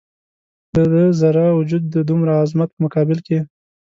د 0.75 0.75
ده 0.91 1.03
ذرې 1.19 1.47
وجود 1.59 1.83
د 1.95 1.95
دومره 2.09 2.31
عظمت 2.41 2.69
په 2.73 2.79
مقابل 2.85 3.17
کې. 3.27 3.37